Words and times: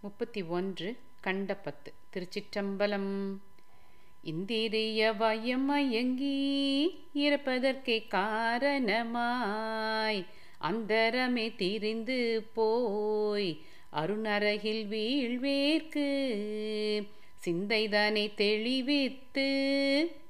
முப்பத்தி 0.00 0.42
ஒன்று 0.42 0.96
கண்டப்பத்து 1.24 1.92
திருச்சிற்றம்பலம். 2.12 3.40
இந்திரிய 4.22 5.12
வயமயங்கி 5.12 6.56
இருப்பதற்கே 7.12 8.06
காரணமாய் 8.06 10.26
அந்தரமே 10.58 11.54
திரிந்து 11.54 12.48
போய் 12.54 13.62
அருணரகில் 13.92 14.88
வீழ்வேற்கு 14.88 16.06
சிந்தைதனை 17.44 18.34
தெளிவித்து 18.34 19.50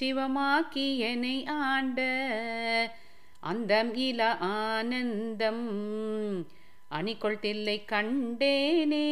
சிவமாக்கியனை 0.00 1.46
ஆண்ட 1.46 2.00
அந்தம் 3.40 3.94
இல 3.94 4.38
ஆனந்தம் 4.38 5.66
அணிகொள் 6.92 7.38
தில்லை 7.38 7.84
கண்டேனே. 7.86 9.08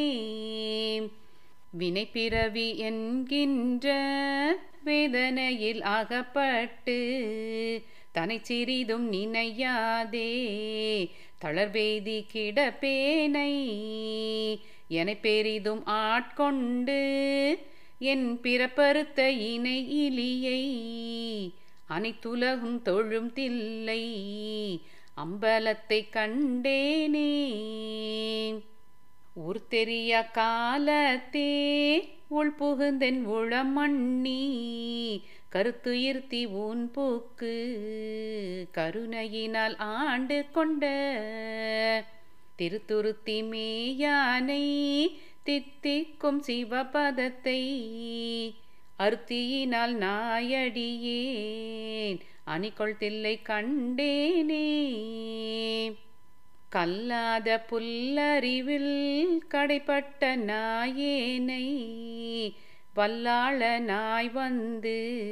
வினை 1.70 2.06
பிறவி 2.06 2.78
என்கின்ற 2.78 3.86
வேதனையில் 4.84 5.82
அகப்பட்டு 5.82 6.98
தனை 8.12 8.38
சிறிதும் 8.42 9.12
நினையாதே. 9.12 10.48
தளர்வேதி 11.44 12.24
கிடப்பேனை 12.34 13.52
என 14.88 15.14
பெரிதும் 15.14 15.84
ஆட்கொண்டு 15.84 17.00
என் 17.98 18.40
பிறப்பறுத்த 18.42 19.28
இணை 19.28 19.78
இலியை 19.90 20.62
அனைத்துலகும் 21.90 22.82
தொழும் 22.82 23.32
தில்லை 23.32 24.04
அம்பலத்தை 25.20 26.06
கண்டேனே. 26.10 27.32
ஊர் 29.34 29.68
தெரிய 29.68 30.28
காலத்தே 30.34 32.00
உள் 32.28 32.54
புகுந்தென் 32.60 33.26
உளமண்ணி. 33.26 34.42
கருத்துயிர்த்தி 35.52 36.50
ஊன் 36.50 36.90
போக்கு 36.90 37.54
கருணையினால் 38.72 39.76
ஆண்டு 39.76 40.46
கொண்ட. 40.52 40.86
திருத்துருத்தி 42.58 43.42
மேயானை 43.42 45.06
தித்திக்கும் 45.42 46.42
சிவபதத்தை 46.46 47.74
அருத்தியினால் 49.00 49.94
நாயடியேன். 49.94 52.20
அணிகொள் 52.46 52.96
தில்லை 52.96 53.40
கண்டேனே. 53.48 54.92
கல்லாத 56.68 57.64
புல்லறிவில் 57.70 59.38
கடைப்பட்ட 59.48 60.36
நாயேனை. 60.36 61.84
வல்லாள 62.96 63.78
நாய் 63.78 64.28
வந்து 64.28 65.28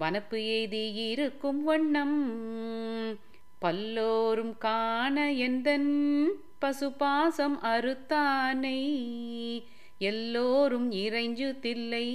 வனப்பு 0.00 0.30
எய்தி 0.30 1.08
இருக்கும் 1.08 1.64
வண்ணம். 1.64 3.18
பல்லோரும் 3.58 4.58
காண 4.58 5.32
எந்தன் 5.32 6.26
பசுபாசம் 6.60 7.62
அறுத்தானை. 7.62 8.92
எல்லோரும் 9.98 10.92
இறைஞ்சு 10.92 11.58
தில்லை 11.58 12.08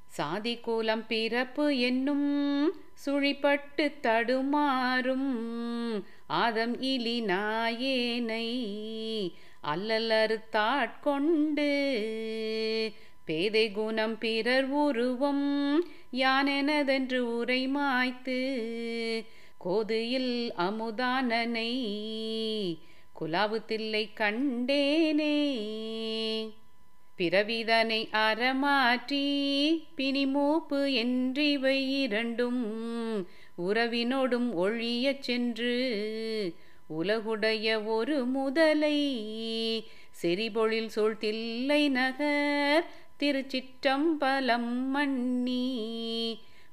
சாதி 0.08 0.59
கூலம் 0.67 1.03
பிறப்பு 1.08 1.80
என்னும் 1.80 2.73
சுழிப்பட்டு 3.05 3.77
தடுமாறும் 3.77 5.31
ஆதம் 6.27 6.81
இலி 6.81 7.22
நாயேனை 7.22 8.50
அல்லலறுத்தாட்கொண்டு 9.64 11.72
பேதை 13.25 13.71
குணம் 13.71 14.17
பிறர் 14.17 14.65
உருவம் 14.65 15.83
யானெனதென்று 16.14 17.17
உரை 17.17 17.67
மாய்த்து 17.67 18.43
கோதுயில் 19.65 20.52
அமுதானனை 20.58 21.71
குலாவு 23.20 23.65
தில்லை 23.65 24.09
கண்டேனே. 24.14 25.37
பிறவிதனை 27.17 28.09
அறமாற்றி 28.11 29.23
பிணிமூப்பு 29.98 30.86
என்றிவை 30.95 32.02
இரண்டும் 32.02 32.64
உறவினோடும் 33.58 34.54
ஒழியச் 34.55 35.20
சென்று 35.20 35.75
உலகுடைய 36.87 37.81
ஒரு 37.81 38.25
முதலை 38.25 38.99
செறிபொழில் 40.21 40.89
சூழ்த்தில்லை 40.95 41.89
நகர் 41.89 42.86
திருச்சிற்றம்பலம் 43.20 44.73
மன்னி. 44.89 45.73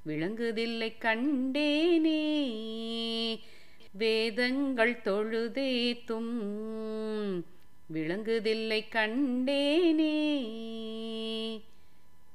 விளங்குதில்லை 0.07 0.95
கண்டேனே. 0.99 2.21
வேதங்கள் 3.91 4.93
தொழுதேத்தும் 4.93 6.33
விளங்குதில்லை 7.93 8.85
கண்டேனே. 8.91 10.13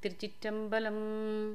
திருச்சிற்றம்பலம் 0.02 1.52